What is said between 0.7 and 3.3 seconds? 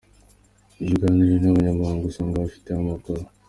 Iyo uganiriye n’abanyamahanga usanga batabifiteho amakuru.